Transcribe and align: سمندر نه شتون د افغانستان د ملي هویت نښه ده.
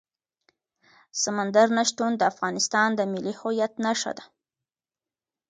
سمندر 1.23 1.67
نه 1.77 1.83
شتون 1.89 2.11
د 2.17 2.21
افغانستان 2.31 2.89
د 2.95 3.01
ملي 3.13 3.33
هویت 3.39 3.73
نښه 3.83 4.11
ده. 4.17 4.25